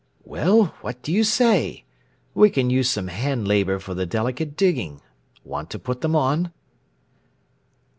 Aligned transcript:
"Well, 0.25 0.73
what 0.81 1.03
do 1.03 1.11
you 1.11 1.23
say? 1.23 1.83
We 2.33 2.49
can 2.49 2.71
use 2.71 2.89
some 2.89 3.07
hand 3.09 3.47
labor 3.47 3.77
for 3.77 3.93
the 3.93 4.07
delicate 4.07 4.57
digging. 4.57 4.99
Want 5.43 5.69
to 5.69 5.77
put 5.77 6.01
them 6.01 6.15
on?" 6.15 6.51